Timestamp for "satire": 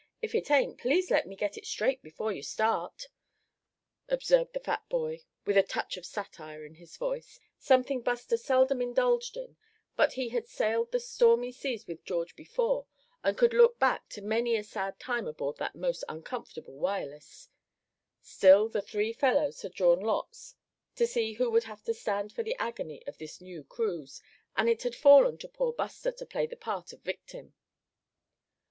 6.07-6.65